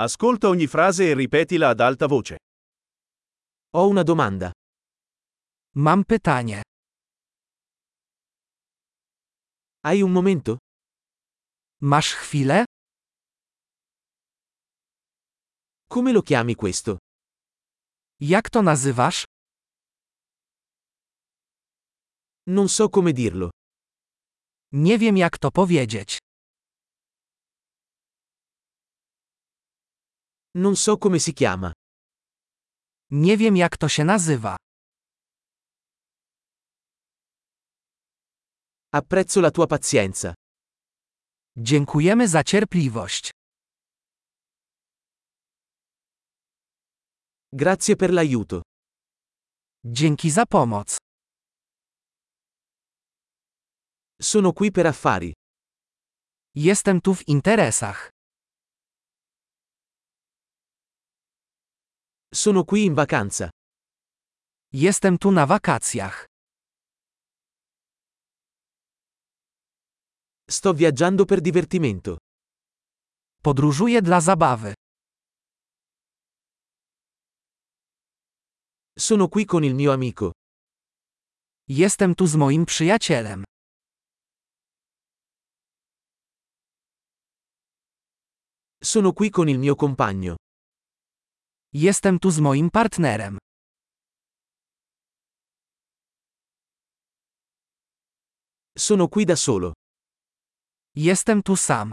Ascolta 0.00 0.46
ogni 0.46 0.68
frase 0.68 1.10
e 1.10 1.14
ripetila 1.14 1.70
ad 1.70 1.80
alta 1.80 2.06
voce. 2.06 2.36
Ho 3.74 3.88
una 3.88 4.04
domanda. 4.04 4.52
Mam 5.74 6.04
pytanie. 6.04 6.62
Hai 9.80 10.00
un 10.02 10.12
momento? 10.12 10.56
Masz 11.82 12.12
chwilę? 12.14 12.64
Come 15.88 16.12
lo 16.12 16.22
chiami 16.22 16.54
questo? 16.54 16.98
Jak 18.20 18.50
to 18.50 18.62
nazywasz? 18.62 19.24
Non 22.46 22.68
so 22.68 22.88
come 22.88 23.12
dirlo. 23.12 23.48
Nie 24.72 24.98
wiem 24.98 25.16
jak 25.16 25.38
to 25.38 25.50
powiedzieć. 25.50 26.18
Non 30.58 30.74
so 30.76 30.96
come 30.98 31.20
si 31.20 31.32
chiama. 31.32 31.72
Nie 33.10 33.36
wiem 33.36 33.56
jak 33.56 33.76
to 33.76 33.88
się 33.88 34.04
nazywa. 34.04 34.56
Apprezzo 38.92 39.40
la 39.40 39.50
tua 39.50 39.66
pazienza. 39.66 40.34
Dziękujemy 41.56 42.28
za 42.28 42.44
cierpliwość. 42.44 43.30
Grazie 47.52 47.96
per 47.96 48.10
l'aiuto. 48.10 48.62
Dzięki 49.84 50.30
za 50.30 50.46
pomoc. 50.46 50.96
Sono 54.22 54.52
qui 54.52 54.72
per 54.72 54.86
affari. 54.86 55.32
Jestem 56.54 57.00
tu 57.00 57.14
w 57.14 57.28
interesach. 57.28 58.17
Sono 62.38 62.62
qui 62.62 62.84
in 62.84 62.94
vacanza. 62.94 63.48
Jestem 64.72 65.18
tu 65.18 65.30
na 65.30 65.44
wakacjach. 65.44 66.24
Sto 70.48 70.72
viaggiando 70.72 71.24
per 71.24 71.40
divertimento. 71.40 72.16
Podróżuję 73.42 74.02
dla 74.02 74.20
zabawy. 74.20 74.72
Sono 78.98 79.28
qui 79.28 79.44
con 79.44 79.64
il 79.64 79.74
mio 79.74 79.92
amico. 79.92 80.30
Jestem 81.68 82.14
tu 82.14 82.26
z 82.26 82.34
moim 82.36 82.64
przyjacielem. 82.64 83.44
Sono 88.80 89.12
qui 89.12 89.30
con 89.30 89.48
il 89.48 89.58
mio 89.58 89.74
compagno. 89.74 90.36
Jestem 91.72 92.18
tu 92.18 92.30
z 92.30 92.40
moim 92.40 92.70
partnerem. 92.70 93.36
Sono 98.78 99.08
qui 99.08 99.24
da 99.24 99.36
solo. 99.36 99.72
Jestem 100.96 101.42
tu 101.42 101.56
sam. 101.56 101.92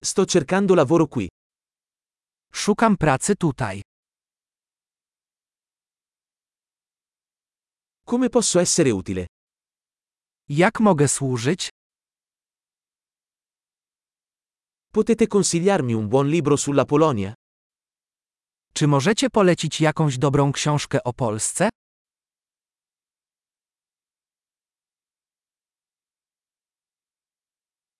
Sto 0.00 0.24
cercando 0.26 0.74
lavoro 0.74 1.06
qui. 1.08 1.28
Szukam 2.52 2.96
pracy 2.96 3.34
tutaj. 3.36 3.82
Come 8.06 8.28
posso 8.28 8.60
essere 8.60 8.90
utile? 8.92 9.26
Jak 10.48 10.80
mogę 10.80 11.08
służyć? 11.08 11.68
Potete 14.94 15.26
consigliarmi 15.26 15.92
un 15.92 16.06
buon 16.06 16.28
libro 16.28 16.56
sulla 16.56 16.84
Polonia? 16.84 17.32
Czy 18.74 18.86
możecie 18.86 19.30
polecić 19.30 19.80
jakąś 19.80 20.18
dobrą 20.18 20.52
książkę 20.52 21.04
o 21.04 21.12
Polsce? 21.12 21.68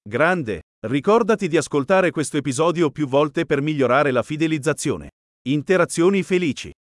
Grande! 0.07 0.61
Ricordati 0.85 1.49
di 1.49 1.57
ascoltare 1.57 2.11
questo 2.11 2.39
episodio 2.39 2.91
più 2.91 3.09
volte 3.09 3.45
per 3.45 3.61
migliorare 3.61 4.13
la 4.13 4.23
fidelizzazione. 4.23 5.09
Interazioni 5.49 6.23
felici. 6.23 6.75